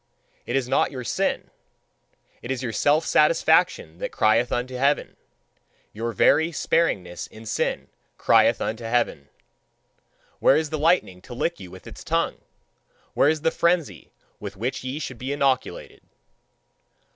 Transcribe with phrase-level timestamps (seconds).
[0.47, 1.51] It is not your sin
[2.41, 5.15] it is your self satisfaction that crieth unto heaven;
[5.93, 9.29] your very sparingness in sin crieth unto heaven!
[10.39, 12.39] Where is the lightning to lick you with its tongue?
[13.13, 16.01] Where is the frenzy with which ye should be inoculated?